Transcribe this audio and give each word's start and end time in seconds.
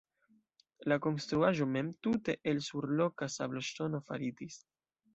La 0.91 0.97
konstruaĵo 1.07 1.69
mem 1.75 1.93
tute 2.09 2.37
el 2.55 2.65
surloka 2.71 3.31
sabloŝtono 3.39 4.05
faritis. 4.11 4.63